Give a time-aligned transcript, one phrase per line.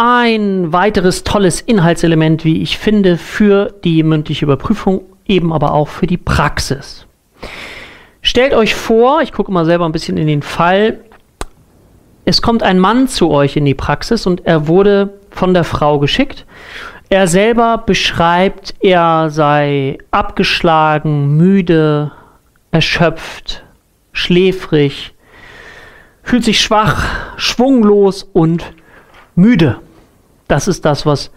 [0.00, 6.06] ein weiteres tolles Inhaltselement, wie ich finde, für die mündliche Überprüfung, eben aber auch für
[6.06, 7.04] die Praxis.
[8.22, 11.00] Stellt euch vor, ich gucke mal selber ein bisschen in den Fall,
[12.24, 15.98] es kommt ein Mann zu euch in die Praxis und er wurde von der Frau
[15.98, 16.46] geschickt.
[17.08, 22.12] Er selber beschreibt, er sei abgeschlagen, müde,
[22.70, 23.64] erschöpft,
[24.12, 25.12] schläfrig,
[26.22, 27.04] fühlt sich schwach,
[27.36, 28.64] schwunglos und
[29.34, 29.80] müde.
[30.48, 31.30] Das ist das, was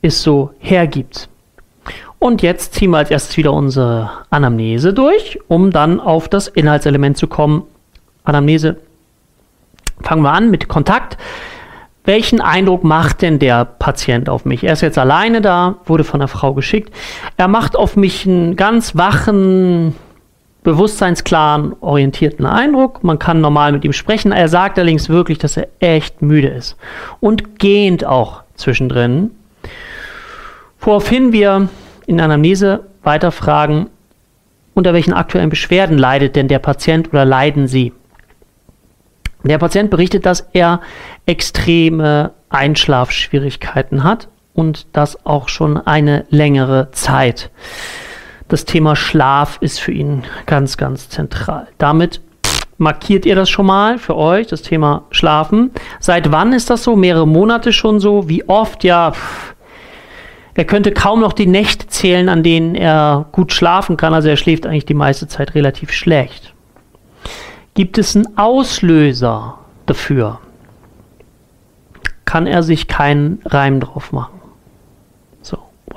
[0.00, 1.28] es so hergibt.
[2.18, 7.16] Und jetzt ziehen wir als erstes wieder unsere Anamnese durch, um dann auf das Inhaltselement
[7.16, 7.64] zu kommen.
[8.24, 8.76] Anamnese.
[10.02, 11.16] Fangen wir an mit Kontakt.
[12.04, 14.64] Welchen Eindruck macht denn der Patient auf mich?
[14.64, 16.94] Er ist jetzt alleine da, wurde von einer Frau geschickt.
[17.36, 19.94] Er macht auf mich einen ganz wachen,
[20.68, 23.02] bewusstseinsklaren, orientierten Eindruck.
[23.02, 24.32] Man kann normal mit ihm sprechen.
[24.32, 26.76] Er sagt allerdings wirklich, dass er echt müde ist.
[27.20, 29.30] Und gähnt auch zwischendrin.
[30.78, 31.70] Woraufhin wir
[32.06, 33.86] in Anamnese weiterfragen,
[34.74, 37.94] unter welchen aktuellen Beschwerden leidet denn der Patient oder leiden Sie?
[39.44, 40.82] Der Patient berichtet, dass er
[41.24, 47.50] extreme Einschlafschwierigkeiten hat und das auch schon eine längere Zeit.
[48.48, 51.68] Das Thema Schlaf ist für ihn ganz, ganz zentral.
[51.76, 52.22] Damit
[52.78, 55.70] markiert ihr das schon mal für euch, das Thema Schlafen.
[56.00, 56.96] Seit wann ist das so?
[56.96, 58.28] Mehrere Monate schon so?
[58.28, 58.84] Wie oft?
[58.84, 59.54] Ja, pff,
[60.54, 64.12] er könnte kaum noch die Nächte zählen, an denen er gut schlafen kann.
[64.12, 66.52] Also er schläft eigentlich die meiste Zeit relativ schlecht.
[67.74, 70.40] Gibt es einen Auslöser dafür?
[72.24, 74.37] Kann er sich keinen Reim drauf machen?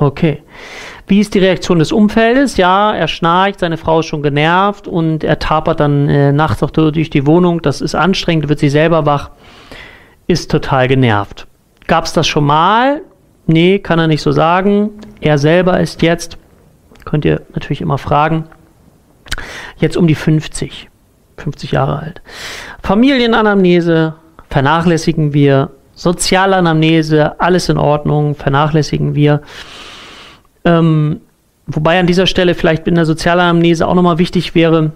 [0.01, 0.41] Okay.
[1.05, 2.57] Wie ist die Reaktion des Umfeldes?
[2.57, 6.71] Ja, er schnarcht, seine Frau ist schon genervt und er tapert dann äh, nachts auch
[6.71, 7.61] durch die Wohnung.
[7.61, 9.29] Das ist anstrengend, wird sie selber wach,
[10.25, 11.45] ist total genervt.
[11.85, 13.03] Gab es das schon mal?
[13.45, 14.89] Nee, kann er nicht so sagen.
[15.19, 16.39] Er selber ist jetzt,
[17.05, 18.45] könnt ihr natürlich immer fragen,
[19.77, 20.89] jetzt um die 50.
[21.37, 22.23] 50 Jahre alt.
[22.81, 24.15] Familienanamnese
[24.49, 25.69] vernachlässigen wir.
[25.93, 29.41] Sozialanamnese, alles in Ordnung, vernachlässigen wir.
[30.65, 31.21] Ähm,
[31.67, 34.91] wobei an dieser Stelle vielleicht in der Sozialanamnese auch nochmal wichtig wäre,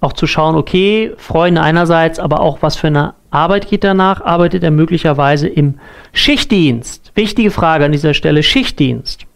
[0.00, 4.22] auch zu schauen, okay, Freunde einerseits, aber auch was für eine Arbeit geht danach?
[4.22, 5.78] Arbeitet er möglicherweise im
[6.12, 7.12] Schichtdienst?
[7.14, 9.26] Wichtige Frage an dieser Stelle, Schichtdienst.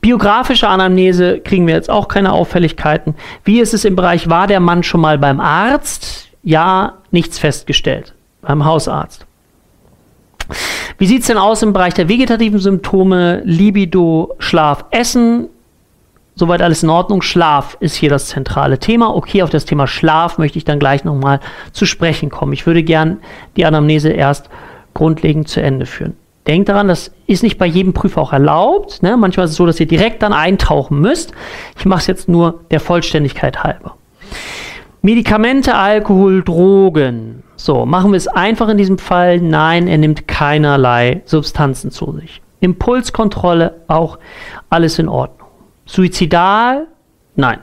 [0.00, 3.14] Biografische Anamnese kriegen wir jetzt auch keine Auffälligkeiten.
[3.44, 6.28] Wie ist es im Bereich, war der Mann schon mal beim Arzt?
[6.42, 8.12] Ja, nichts festgestellt.
[8.40, 9.26] Beim Hausarzt.
[10.98, 13.42] Wie sieht es denn aus im Bereich der vegetativen Symptome?
[13.44, 15.48] Libido, Schlaf, Essen.
[16.34, 17.22] Soweit alles in Ordnung.
[17.22, 19.14] Schlaf ist hier das zentrale Thema.
[19.14, 21.40] Okay, auf das Thema Schlaf möchte ich dann gleich nochmal
[21.72, 22.52] zu sprechen kommen.
[22.52, 23.18] Ich würde gern
[23.56, 24.48] die Anamnese erst
[24.94, 26.16] grundlegend zu Ende führen.
[26.46, 29.02] Denkt daran, das ist nicht bei jedem Prüfer auch erlaubt.
[29.02, 29.16] Ne?
[29.16, 31.32] Manchmal ist es so, dass ihr direkt dann eintauchen müsst.
[31.78, 33.96] Ich mache es jetzt nur der Vollständigkeit halber.
[35.04, 37.42] Medikamente, Alkohol, Drogen.
[37.56, 39.40] So, machen wir es einfach in diesem Fall.
[39.40, 42.40] Nein, er nimmt keinerlei Substanzen zu sich.
[42.60, 44.20] Impulskontrolle, auch
[44.70, 45.48] alles in Ordnung.
[45.86, 46.86] Suizidal?
[47.34, 47.58] Nein.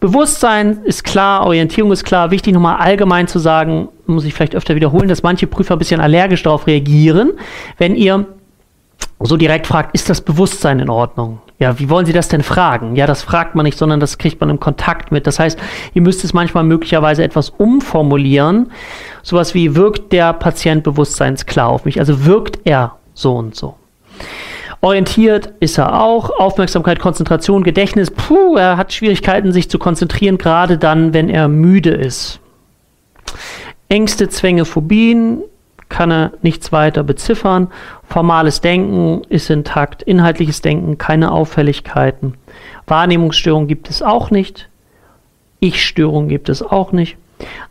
[0.00, 2.30] Bewusstsein ist klar, Orientierung ist klar.
[2.30, 6.02] Wichtig nochmal allgemein zu sagen, muss ich vielleicht öfter wiederholen, dass manche Prüfer ein bisschen
[6.02, 7.32] allergisch darauf reagieren,
[7.78, 8.26] wenn ihr
[9.26, 11.40] so direkt fragt, ist das Bewusstsein in Ordnung?
[11.58, 12.96] Ja, wie wollen Sie das denn fragen?
[12.96, 15.26] Ja, das fragt man nicht, sondern das kriegt man im Kontakt mit.
[15.26, 15.58] Das heißt,
[15.94, 18.70] ihr müsst es manchmal möglicherweise etwas umformulieren.
[19.22, 22.00] Sowas wie, wirkt der Patient bewusstseinsklar auf mich?
[22.00, 23.76] Also wirkt er so und so.
[24.80, 26.28] Orientiert ist er auch.
[26.38, 28.10] Aufmerksamkeit, Konzentration, Gedächtnis.
[28.10, 32.40] Puh, er hat Schwierigkeiten, sich zu konzentrieren, gerade dann, wenn er müde ist.
[33.88, 35.42] Ängste, Zwänge, Phobien
[35.94, 37.68] kann er nichts weiter beziffern.
[38.08, 40.02] Formales Denken ist intakt.
[40.02, 42.34] Inhaltliches Denken, keine Auffälligkeiten.
[42.88, 44.68] Wahrnehmungsstörung gibt es auch nicht.
[45.60, 47.16] Ich-Störung gibt es auch nicht.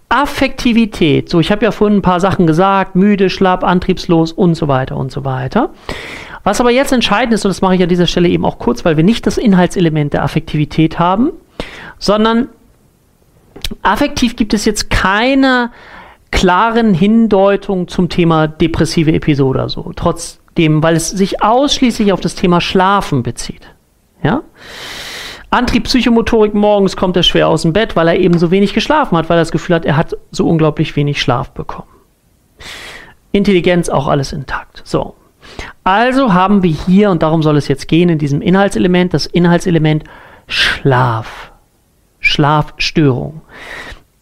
[0.07, 4.69] Affektivität, so ich habe ja vorhin ein paar Sachen gesagt, müde, schlapp, antriebslos und so
[4.69, 5.71] weiter und so weiter.
[6.45, 8.85] Was aber jetzt entscheidend ist, und das mache ich an dieser Stelle eben auch kurz,
[8.85, 11.31] weil wir nicht das Inhaltselement der Affektivität haben,
[11.99, 12.47] sondern
[13.81, 15.71] affektiv gibt es jetzt keine
[16.33, 19.91] klaren Hindeutungen zum Thema depressive Episode so.
[19.95, 23.61] Trotzdem, weil es sich ausschließlich auf das Thema Schlafen bezieht.
[24.23, 24.41] Ja?
[25.51, 29.15] Antrieb, Psychomotorik, morgens kommt er schwer aus dem Bett, weil er eben so wenig geschlafen
[29.15, 31.87] hat, weil er das Gefühl hat, er hat so unglaublich wenig Schlaf bekommen.
[33.31, 34.81] Intelligenz auch alles intakt.
[34.83, 35.15] So.
[35.83, 40.03] Also haben wir hier, und darum soll es jetzt gehen, in diesem Inhaltselement, das Inhaltselement
[40.47, 41.51] Schlaf.
[42.19, 43.41] Schlafstörung.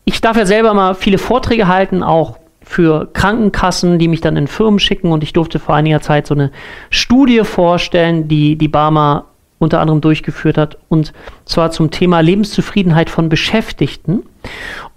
[0.05, 4.47] Ich darf ja selber mal viele Vorträge halten, auch für Krankenkassen, die mich dann in
[4.47, 6.51] Firmen schicken und ich durfte vor einiger Zeit so eine
[6.89, 9.25] Studie vorstellen, die die Barmer
[9.59, 11.13] unter anderem durchgeführt hat und
[11.45, 14.23] zwar zum Thema Lebenszufriedenheit von Beschäftigten.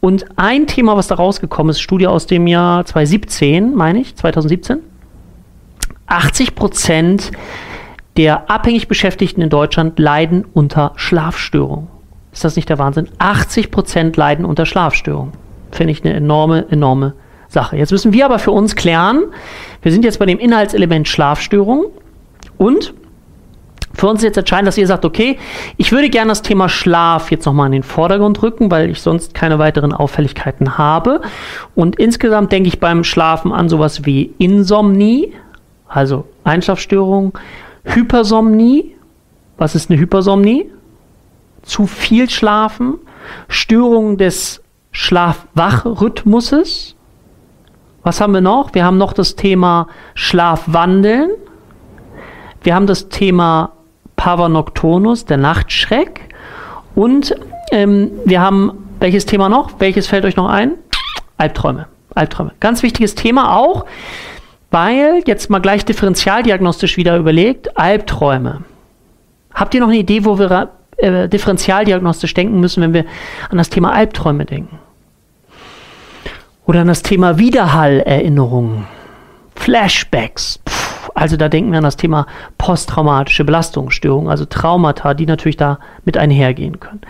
[0.01, 4.79] Und ein Thema, was da rausgekommen ist, Studie aus dem Jahr 2017, meine ich, 2017,
[6.07, 7.33] 80 Prozent
[8.17, 11.94] der abhängig Beschäftigten in Deutschland leiden unter Schlafstörungen.
[12.35, 13.09] Ist das nicht der Wahnsinn?
[13.19, 15.33] 80 Prozent leiden unter Schlafstörungen.
[15.71, 17.15] Finde ich eine enorme, enorme
[17.49, 17.77] Sache.
[17.77, 19.23] Jetzt müssen wir aber für uns klären,
[19.81, 21.87] wir sind jetzt bei dem Inhaltselement Schlafstörung
[22.59, 22.93] und
[23.95, 25.39] für uns ist jetzt entscheidend, dass ihr sagt, okay,
[25.77, 29.35] ich würde gerne das Thema Schlaf jetzt nochmal in den Vordergrund rücken, weil ich sonst
[29.35, 31.21] keine weiteren Auffälligkeiten habe.
[31.77, 35.33] Und insgesamt denke ich beim Schlafen an sowas wie Insomnie,
[35.87, 37.39] also Einschlafstörung,
[37.85, 38.97] Hypersomnie.
[39.59, 40.69] Was ist eine Hypersomnie?
[41.65, 42.99] Zu viel Schlafen,
[43.49, 44.63] Störung des
[44.93, 46.95] Schlaf-Wach-Rhythmuses.
[48.03, 48.75] Was haben wir noch?
[48.75, 51.31] Wir haben noch das Thema Schlafwandeln.
[52.63, 53.73] Wir haben das Thema
[54.17, 56.35] Pava Nocturnus, der Nachtschreck.
[56.95, 57.35] Und
[57.73, 59.81] ähm, wir haben welches Thema noch?
[59.81, 60.75] Welches fällt euch noch ein?
[61.37, 61.89] Albträume.
[62.15, 62.53] Albträume.
[62.61, 63.87] Ganz wichtiges Thema auch,
[64.71, 68.63] weil jetzt mal gleich differentialdiagnostisch wieder überlegt, Albträume.
[69.53, 73.05] Habt ihr noch eine Idee, wo wir äh, differentialdiagnostisch denken müssen, wenn wir
[73.51, 74.79] an das Thema Albträume denken?
[76.67, 78.87] Oder an das Thema Widerhallerinnerungen,
[79.55, 80.61] Flashbacks.
[80.65, 82.27] Puh, also da denken wir an das Thema
[82.59, 87.03] posttraumatische Belastungsstörung, also Traumata, die natürlich da mit einhergehen können.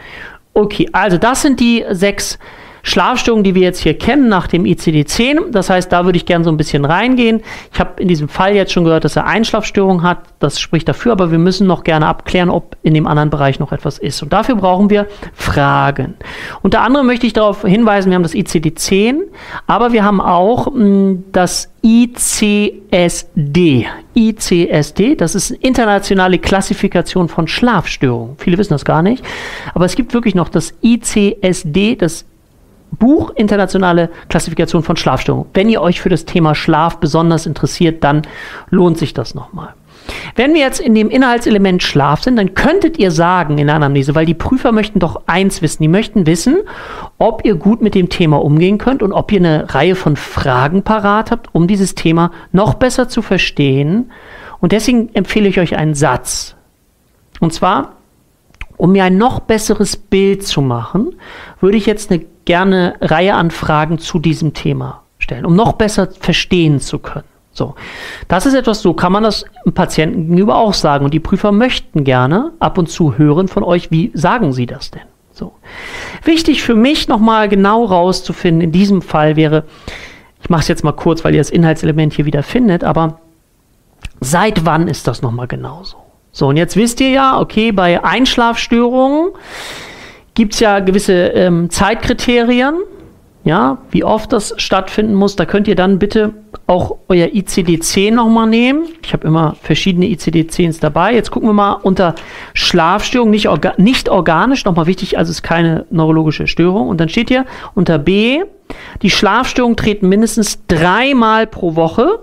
[0.54, 2.38] Okay, also das sind die sechs
[2.84, 5.50] Schlafstörungen, die wir jetzt hier kennen nach dem ICD-10.
[5.50, 7.42] Das heißt, da würde ich gerne so ein bisschen reingehen.
[7.72, 10.18] Ich habe in diesem Fall jetzt schon gehört, dass er Einschlafstörungen hat.
[10.38, 13.72] Das spricht dafür, aber wir müssen noch gerne abklären, ob in dem anderen Bereich noch
[13.72, 14.22] etwas ist.
[14.22, 16.14] Und dafür brauchen wir Fragen.
[16.60, 19.22] Unter anderem möchte ich darauf hinweisen, wir haben das ICD-10,
[19.66, 23.86] aber wir haben auch mh, hm, das ICSD.
[24.14, 28.36] ICSD, das ist eine internationale Klassifikation von Schlafstörungen.
[28.38, 29.24] Viele wissen das gar nicht.
[29.72, 32.26] Aber es gibt wirklich noch das ICSD, das
[32.96, 35.48] Buch Internationale Klassifikation von Schlafstörungen.
[35.54, 38.22] Wenn ihr euch für das Thema Schlaf besonders interessiert, dann
[38.70, 39.74] lohnt sich das nochmal.
[40.36, 44.14] Wenn wir jetzt in dem Inhaltselement Schlaf sind, dann könntet ihr sagen in der Anamnese,
[44.14, 46.58] weil die Prüfer möchten doch eins wissen, die möchten wissen,
[47.18, 50.82] ob ihr gut mit dem Thema umgehen könnt und ob ihr eine Reihe von Fragen
[50.82, 54.10] parat habt, um dieses Thema noch besser zu verstehen.
[54.60, 56.54] Und deswegen empfehle ich euch einen Satz.
[57.40, 57.96] Und zwar,
[58.76, 61.14] um mir ein noch besseres Bild zu machen,
[61.60, 66.08] würde ich jetzt eine gerne Reihe an Fragen zu diesem Thema stellen, um noch besser
[66.20, 67.24] verstehen zu können.
[67.52, 67.76] So,
[68.26, 69.44] das ist etwas, so kann man das
[69.74, 71.04] Patienten gegenüber auch sagen.
[71.04, 74.90] Und die Prüfer möchten gerne ab und zu hören von euch, wie sagen sie das
[74.90, 75.02] denn?
[75.30, 75.52] So.
[76.24, 79.64] Wichtig für mich nochmal genau rauszufinden, in diesem Fall wäre,
[80.42, 83.20] ich mache es jetzt mal kurz, weil ihr das Inhaltselement hier wieder findet, aber
[84.20, 85.96] seit wann ist das nochmal genauso?
[86.32, 89.30] So, und jetzt wisst ihr ja, okay, bei Einschlafstörungen
[90.34, 92.74] gibt es ja gewisse ähm, Zeitkriterien,
[93.44, 95.36] ja, wie oft das stattfinden muss.
[95.36, 96.32] Da könnt ihr dann bitte
[96.66, 98.86] auch euer ICD-10 nochmal nehmen.
[99.02, 101.14] Ich habe immer verschiedene ICD-10s dabei.
[101.14, 102.14] Jetzt gucken wir mal unter
[102.54, 106.88] Schlafstörung, nicht, orga nicht organisch, nochmal wichtig, also ist keine neurologische Störung.
[106.88, 107.44] Und dann steht hier
[107.74, 108.42] unter B,
[109.02, 112.20] die Schlafstörungen treten mindestens dreimal pro Woche,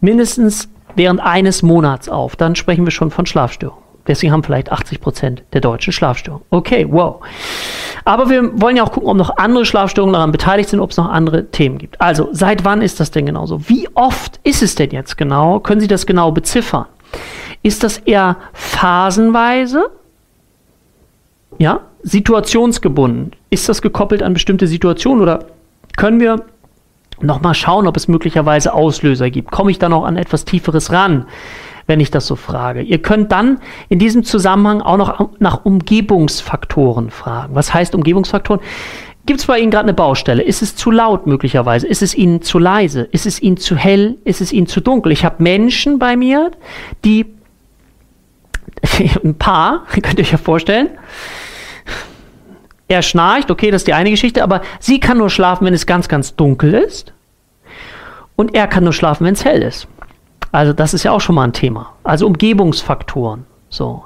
[0.00, 2.34] mindestens während eines Monats auf.
[2.34, 3.83] Dann sprechen wir schon von Schlafstörung.
[4.06, 6.44] Deswegen haben vielleicht 80 Prozent der Deutschen Schlafstörungen.
[6.50, 7.22] Okay, wow.
[8.04, 10.96] Aber wir wollen ja auch gucken, ob noch andere Schlafstörungen daran beteiligt sind, ob es
[10.96, 12.00] noch andere Themen gibt.
[12.00, 13.68] Also, seit wann ist das denn genauso?
[13.68, 15.60] Wie oft ist es denn jetzt genau?
[15.60, 16.86] Können Sie das genau beziffern?
[17.62, 19.90] Ist das eher phasenweise?
[21.58, 23.32] Ja, situationsgebunden.
[23.48, 25.46] Ist das gekoppelt an bestimmte Situationen oder
[25.96, 26.44] können wir
[27.20, 29.50] nochmal schauen, ob es möglicherweise Auslöser gibt?
[29.50, 31.26] Komme ich da noch an etwas Tieferes ran?
[31.86, 32.80] wenn ich das so frage.
[32.80, 33.58] Ihr könnt dann
[33.90, 37.54] in diesem Zusammenhang auch noch nach Umgebungsfaktoren fragen.
[37.54, 38.62] Was heißt Umgebungsfaktoren?
[39.26, 40.42] Gibt es bei Ihnen gerade eine Baustelle?
[40.42, 41.86] Ist es zu laut möglicherweise?
[41.86, 43.02] Ist es Ihnen zu leise?
[43.02, 44.18] Ist es Ihnen zu hell?
[44.24, 45.12] Ist es Ihnen zu dunkel?
[45.12, 46.50] Ich habe Menschen bei mir,
[47.04, 47.26] die
[49.24, 50.90] ein Paar, könnt ihr euch ja vorstellen,
[52.88, 55.86] er schnarcht, okay, das ist die eine Geschichte, aber sie kann nur schlafen, wenn es
[55.86, 57.12] ganz, ganz dunkel ist.
[58.36, 59.86] Und er kann nur schlafen, wenn es hell ist.
[60.52, 61.92] Also das ist ja auch schon mal ein Thema.
[62.04, 63.46] Also Umgebungsfaktoren.
[63.74, 64.04] So.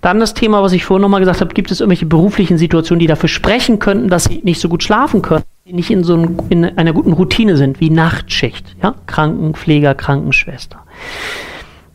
[0.00, 3.08] Dann das Thema, was ich vorhin nochmal gesagt habe, gibt es irgendwelche beruflichen Situationen, die
[3.08, 6.38] dafür sprechen könnten, dass sie nicht so gut schlafen können, die nicht in so ein,
[6.50, 8.94] in einer guten Routine sind, wie Nachtschicht, ja?
[9.06, 10.84] Krankenpfleger, Krankenschwester.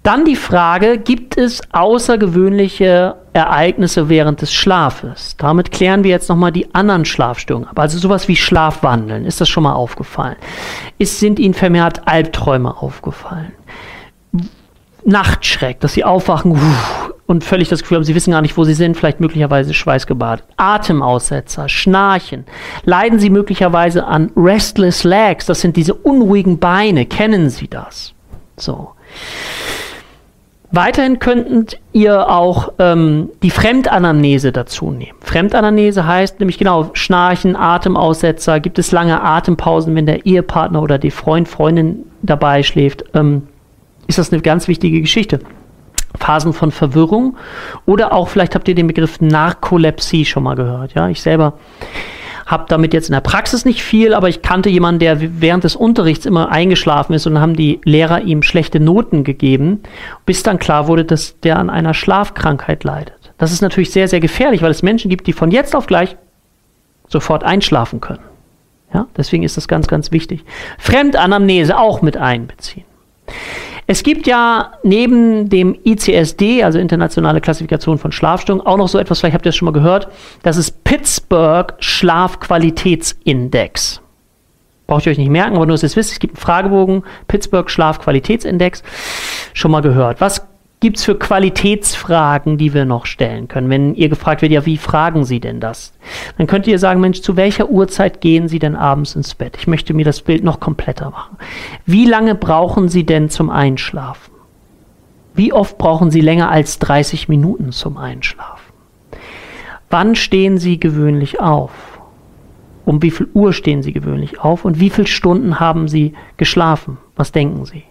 [0.03, 5.35] Dann die Frage, gibt es außergewöhnliche Ereignisse während des Schlafes.
[5.37, 7.79] Damit klären wir jetzt nochmal die anderen Schlafstörungen ab.
[7.79, 10.35] Also sowas wie Schlafwandeln, ist das schon mal aufgefallen?
[10.97, 13.53] Ist, sind Ihnen vermehrt Albträume aufgefallen?
[15.05, 16.59] Nachtschreck, dass Sie aufwachen
[17.25, 20.45] und völlig das Gefühl haben, Sie wissen gar nicht, wo Sie sind, vielleicht möglicherweise schweißgebadet.
[20.57, 22.45] Atemaussetzer, Schnarchen.
[22.83, 28.13] Leiden Sie möglicherweise an Restless Legs, das sind diese unruhigen Beine, kennen Sie das?
[28.57, 28.91] So.
[30.75, 35.15] Weiterhin könntet ihr auch ähm, die Fremdanamnese dazu nehmen.
[35.21, 41.11] Fremdanamnese heißt nämlich genau Schnarchen, Atemaussetzer, gibt es lange Atempausen, wenn der Ehepartner oder die
[41.11, 43.43] Freund, Freundin dabei schläft, ähm,
[44.07, 45.41] ist das eine ganz wichtige Geschichte.
[46.19, 47.37] Phasen von Verwirrung
[47.85, 50.95] oder auch vielleicht habt ihr den Begriff Narkolepsie schon mal gehört.
[50.95, 51.53] Ja, ich selber
[52.45, 55.75] habe damit jetzt in der Praxis nicht viel, aber ich kannte jemanden, der während des
[55.75, 59.81] Unterrichts immer eingeschlafen ist und haben die Lehrer ihm schlechte Noten gegeben,
[60.25, 63.31] bis dann klar wurde, dass der an einer Schlafkrankheit leidet.
[63.37, 66.15] Das ist natürlich sehr, sehr gefährlich, weil es Menschen gibt, die von jetzt auf gleich
[67.07, 68.23] sofort einschlafen können.
[68.93, 70.43] Ja, deswegen ist das ganz, ganz wichtig.
[70.77, 72.85] Fremdanamnese auch mit einbeziehen.
[73.87, 79.19] Es gibt ja neben dem ICSD, also Internationale Klassifikation von Schlafstörungen, auch noch so etwas,
[79.19, 80.07] vielleicht habt ihr das schon mal gehört,
[80.41, 84.01] das ist Pittsburgh Schlafqualitätsindex.
[84.87, 87.03] Braucht ihr euch nicht merken, aber nur, dass ihr es wisst, es gibt einen Fragebogen,
[87.27, 88.83] Pittsburgh Schlafqualitätsindex,
[89.53, 90.21] schon mal gehört.
[90.21, 90.47] Was
[90.83, 93.69] gibt es für Qualitätsfragen, die wir noch stellen können?
[93.69, 95.93] Wenn ihr gefragt werdet, ja, wie fragen Sie denn das?
[96.37, 99.55] Dann könnt ihr sagen, Mensch, zu welcher Uhrzeit gehen Sie denn abends ins Bett?
[99.57, 101.37] Ich möchte mir das Bild noch kompletter machen.
[101.85, 104.33] Wie lange brauchen Sie denn zum Einschlafen?
[105.33, 108.73] Wie oft brauchen Sie länger als 30 Minuten zum Einschlafen?
[109.89, 111.71] Wann stehen Sie gewöhnlich auf?
[112.83, 114.65] Um wie viel Uhr stehen Sie gewöhnlich auf?
[114.65, 116.97] Und wie viele Stunden haben Sie geschlafen?
[117.15, 117.83] Was denken Sie?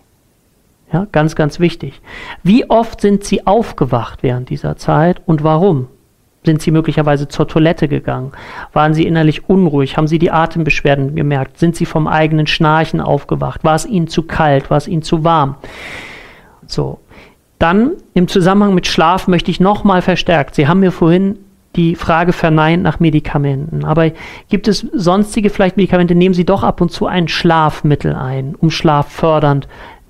[0.92, 2.00] Ja, ganz, ganz wichtig.
[2.42, 5.88] Wie oft sind Sie aufgewacht während dieser Zeit und warum?
[6.44, 8.32] Sind Sie möglicherweise zur Toilette gegangen?
[8.72, 9.96] Waren Sie innerlich unruhig?
[9.96, 11.58] Haben Sie die Atembeschwerden gemerkt?
[11.58, 13.62] Sind Sie vom eigenen Schnarchen aufgewacht?
[13.62, 14.68] War es Ihnen zu kalt?
[14.68, 15.54] War es Ihnen zu warm?
[16.66, 16.98] So.
[17.60, 20.56] Dann im Zusammenhang mit Schlaf möchte ich nochmal verstärkt.
[20.56, 21.38] Sie haben mir vorhin
[21.76, 23.84] die Frage verneint nach Medikamenten.
[23.84, 24.10] Aber
[24.48, 26.16] gibt es sonstige vielleicht Medikamente?
[26.16, 29.68] Nehmen Sie doch ab und zu ein Schlafmittel ein, um schlaffördernd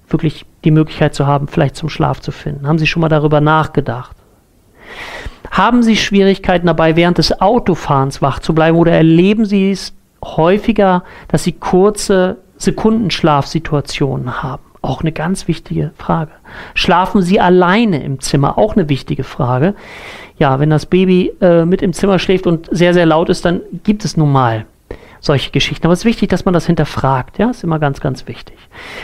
[0.09, 2.67] wirklich die Möglichkeit zu haben, vielleicht zum Schlaf zu finden?
[2.67, 4.17] Haben Sie schon mal darüber nachgedacht?
[5.51, 9.93] Haben Sie Schwierigkeiten dabei, während des Autofahrens wach zu bleiben oder erleben Sie es
[10.25, 14.63] häufiger, dass Sie kurze Sekundenschlafsituationen haben?
[14.81, 16.33] Auch eine ganz wichtige Frage.
[16.75, 18.59] Schlafen Sie alleine im Zimmer?
[18.59, 19.75] Auch eine wichtige Frage.
[20.39, 23.61] Ja, wenn das Baby äh, mit im Zimmer schläft und sehr, sehr laut ist, dann
[23.85, 24.67] gibt es nun mal
[25.23, 25.87] solche Geschichten.
[25.87, 27.39] Aber es ist wichtig, dass man das hinterfragt.
[27.39, 28.57] Ja, ist immer ganz, ganz wichtig.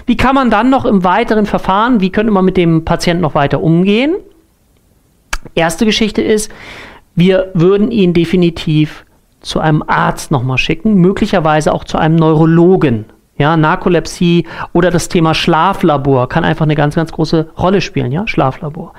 [0.04, 3.34] Wie kann man dann noch im weiteren Verfahren, wie könnte man mit dem Patienten noch
[3.34, 4.16] weiter umgehen?
[5.54, 6.50] Erste Geschichte ist,
[7.14, 9.06] wir würden ihn definitiv
[9.40, 13.04] zu einem Arzt nochmal schicken, möglicherweise auch zu einem Neurologen.
[13.38, 18.26] Ja, Narkolepsie oder das Thema Schlaflabor kann einfach eine ganz, ganz große Rolle spielen, ja,
[18.26, 18.94] Schlaflabor.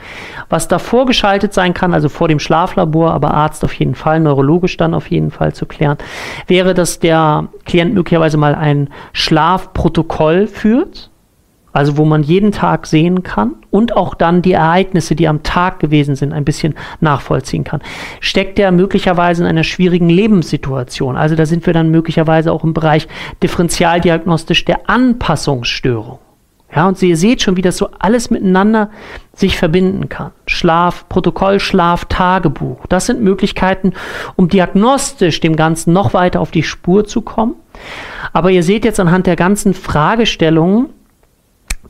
[0.48, 4.78] Was davor geschaltet sein kann, also vor dem Schlaflabor, aber Arzt auf jeden Fall, neurologisch
[4.78, 5.98] dann auf jeden Fall zu klären,
[6.48, 11.10] wäre, dass der Klient möglicherweise mal ein Schlafprotokoll führt,
[11.72, 15.80] also wo man jeden Tag sehen kann und auch dann die Ereignisse, die am Tag
[15.80, 17.82] gewesen sind, ein bisschen nachvollziehen kann.
[18.20, 21.16] Steckt er möglicherweise in einer schwierigen Lebenssituation?
[21.16, 23.08] Also da sind wir dann möglicherweise auch im Bereich
[23.42, 26.20] differentialdiagnostisch der Anpassungsstörung.
[26.76, 28.92] Ja, und ihr seht schon, wie das so alles miteinander
[29.34, 30.32] sich verbinden kann.
[30.46, 32.86] Schlaf, Protokoll, Schlaf, Tagebuch.
[32.88, 33.94] Das sind Möglichkeiten,
[34.36, 37.56] um diagnostisch dem Ganzen noch weiter auf die Spur zu kommen.
[38.34, 40.90] Aber ihr seht jetzt anhand der ganzen Fragestellungen,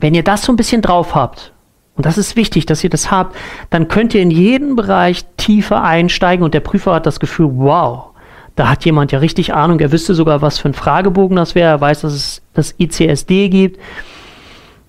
[0.00, 1.52] wenn ihr das so ein bisschen drauf habt,
[1.96, 3.36] und das ist wichtig, dass ihr das habt,
[3.68, 8.06] dann könnt ihr in jeden Bereich tiefer einsteigen und der Prüfer hat das Gefühl, wow,
[8.56, 11.68] da hat jemand ja richtig Ahnung, er wüsste sogar, was für ein Fragebogen das wäre,
[11.70, 13.80] er weiß, dass es das ICSD gibt.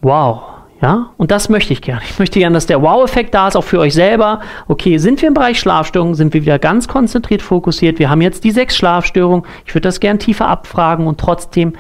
[0.01, 0.41] Wow,
[0.81, 2.01] ja, und das möchte ich gerne.
[2.09, 4.39] Ich möchte gerne, dass der Wow-Effekt da ist, auch für euch selber.
[4.67, 7.99] Okay, sind wir im Bereich Schlafstörungen, sind wir wieder ganz konzentriert fokussiert.
[7.99, 9.45] Wir haben jetzt die sechs Schlafstörungen.
[9.65, 11.73] Ich würde das gerne tiefer abfragen und trotzdem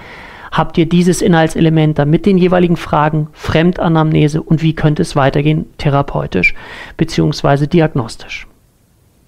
[0.51, 5.65] habt ihr dieses Inhaltselement dann mit den jeweiligen Fragen Fremdanamnese und wie könnte es weitergehen
[5.77, 6.53] therapeutisch
[6.97, 7.67] bzw.
[7.67, 8.47] diagnostisch.